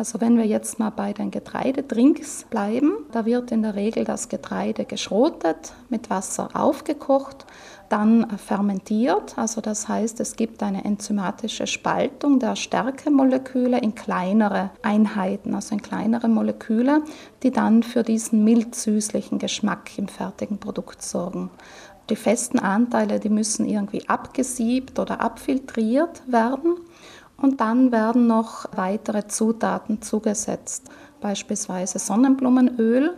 [0.00, 4.30] Also wenn wir jetzt mal bei den Getreidedrinks bleiben, da wird in der Regel das
[4.30, 7.44] Getreide geschrotet, mit Wasser aufgekocht,
[7.90, 9.36] dann fermentiert.
[9.36, 15.82] Also das heißt, es gibt eine enzymatische Spaltung der Stärkemoleküle in kleinere Einheiten, also in
[15.82, 17.02] kleinere Moleküle,
[17.42, 21.50] die dann für diesen mild-süßlichen Geschmack im fertigen Produkt sorgen.
[22.08, 26.76] Die festen Anteile, die müssen irgendwie abgesiebt oder abfiltriert werden.
[27.40, 30.90] Und dann werden noch weitere Zutaten zugesetzt,
[31.20, 33.16] beispielsweise Sonnenblumenöl.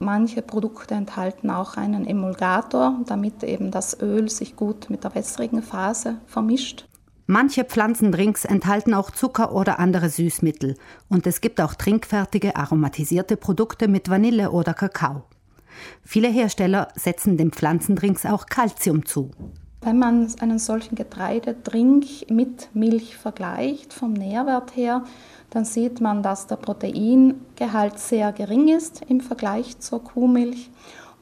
[0.00, 5.62] Manche Produkte enthalten auch einen Emulgator, damit eben das Öl sich gut mit der wässrigen
[5.62, 6.86] Phase vermischt.
[7.26, 10.76] Manche Pflanzendrinks enthalten auch Zucker oder andere Süßmittel
[11.08, 15.22] und es gibt auch trinkfertige aromatisierte Produkte mit Vanille oder Kakao.
[16.02, 19.30] Viele Hersteller setzen den Pflanzendrinks auch Kalzium zu.
[19.84, 25.04] Wenn man einen solchen Getreidedrink mit Milch vergleicht, vom Nährwert her,
[25.50, 30.70] dann sieht man, dass der Proteingehalt sehr gering ist im Vergleich zur Kuhmilch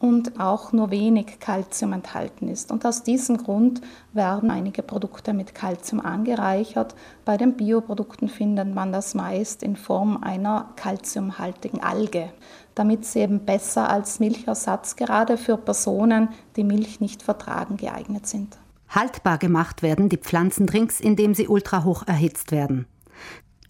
[0.03, 2.73] und auch nur wenig Kalzium enthalten ist.
[2.73, 3.81] Und aus diesem Grund
[4.13, 6.97] werden einige Produkte mit Kalzium angereichert.
[7.25, 12.33] Bei den Bioprodukten findet man das meist in Form einer kalziumhaltigen Alge,
[12.75, 18.59] damit sie eben besser als Milchersatz gerade für Personen, die Milch nicht vertragen, geeignet sind.
[18.89, 22.87] Haltbar gemacht werden die Pflanzendrinks, indem sie ultrahoch erhitzt werden.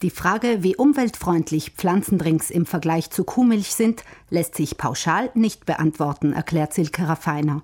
[0.03, 6.33] Die Frage, wie umweltfreundlich Pflanzendrinks im Vergleich zu Kuhmilch sind, lässt sich pauschal nicht beantworten,
[6.33, 7.63] erklärt Silke Raffiner.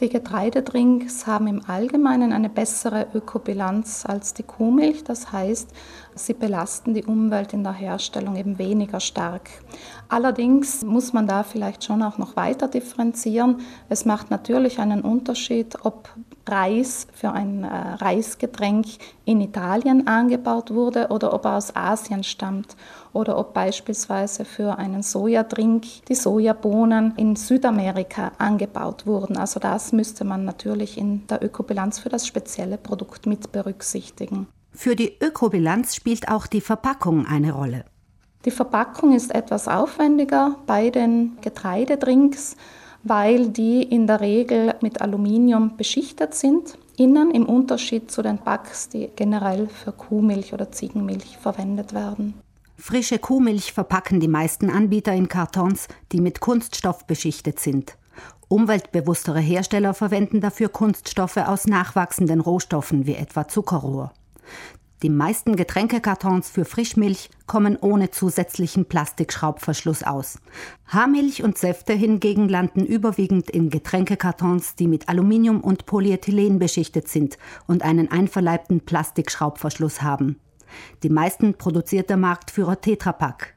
[0.00, 5.04] Die Getreidedrinks haben im Allgemeinen eine bessere Ökobilanz als die Kuhmilch.
[5.04, 5.68] Das heißt,
[6.14, 9.50] sie belasten die Umwelt in der Herstellung eben weniger stark.
[10.08, 13.58] Allerdings muss man da vielleicht schon auch noch weiter differenzieren.
[13.90, 16.08] Es macht natürlich einen Unterschied, ob
[16.48, 18.86] Reis für ein äh, Reisgetränk
[19.26, 22.74] in Italien angebaut wurde oder ob er aus Asien stammt
[23.12, 29.36] oder ob beispielsweise für einen Sojadrink die Sojabohnen in Südamerika angebaut wurden.
[29.36, 34.46] Also das müsste man natürlich in der Ökobilanz für das spezielle Produkt mit berücksichtigen.
[34.72, 37.84] Für die Ökobilanz spielt auch die Verpackung eine Rolle.
[38.44, 42.56] Die Verpackung ist etwas aufwendiger bei den Getreidedrinks
[43.02, 48.88] weil die in der Regel mit Aluminium beschichtet sind, innen im Unterschied zu den Packs,
[48.88, 52.34] die generell für Kuhmilch oder Ziegenmilch verwendet werden.
[52.80, 57.98] Frische Kuhmilch verpacken die meisten Anbieter in Kartons, die mit Kunststoff beschichtet sind.
[58.48, 64.14] Umweltbewusstere Hersteller verwenden dafür Kunststoffe aus nachwachsenden Rohstoffen wie etwa Zuckerrohr.
[65.02, 70.38] Die meisten Getränkekartons für Frischmilch kommen ohne zusätzlichen Plastikschraubverschluss aus.
[70.86, 77.36] Haarmilch und Säfte hingegen landen überwiegend in Getränkekartons, die mit Aluminium und Polyethylen beschichtet sind
[77.66, 80.40] und einen einverleibten Plastikschraubverschluss haben.
[81.02, 83.54] Die meisten produziert der Marktführer Tetra Pak.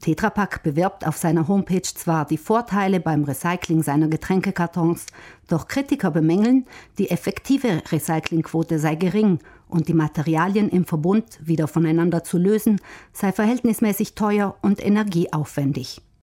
[0.00, 5.06] Tetra Pak bewirbt auf seiner Homepage zwar die Vorteile beim Recycling seiner Getränkekartons,
[5.48, 6.66] doch Kritiker bemängeln,
[6.98, 12.80] die effektive Recyclingquote sei gering und die Materialien im Verbund wieder voneinander zu lösen,
[13.12, 16.00] sei verhältnismäßig teuer und energieaufwendig.